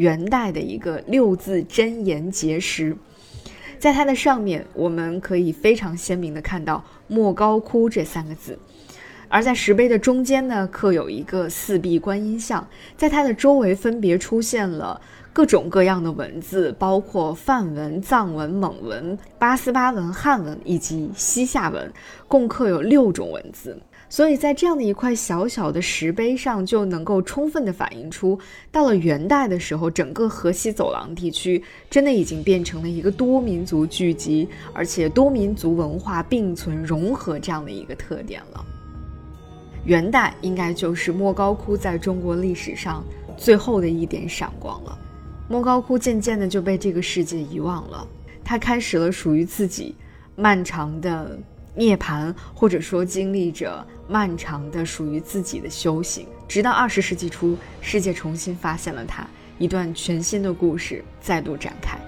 [0.00, 2.96] 元代的一个六字真言结石，
[3.78, 8.58] 在它的上面，我们可以非常鲜明的看到“莫高窟”这三个字。
[9.30, 15.00] 而在石碑的中间呢，刻有一个四壁观音像，在它的周围分别出现了
[15.32, 21.92] 各种各样的文字，包括梵文、藏文、蒙文、八思巴文、汉文以及西夏文，
[22.26, 23.80] 共刻有六种文字。
[24.08, 28.36] 所以在这样的一块小小的石碑上，就能够充分的反映出，
[28.72, 38.66] 到了元代的时候，整个河西走廊地区真的已经变成了一个多民族聚集，而且多民族文化并存融合这样的一个特点了。
[39.84, 43.04] 元代应该就是莫高窟在中国历史上
[43.36, 44.98] 最后的一点闪光了。
[45.48, 48.06] 莫高窟渐渐的就被这个世界遗忘了，
[48.44, 49.94] 它开始了属于自己
[50.36, 51.38] 漫长的
[51.74, 59.26] 涅槃，或者说经历着漫长的属于自己的修行，直到二十世纪初，世界重新发现了它，
[59.58, 61.99] 一段全新的故事再度展开。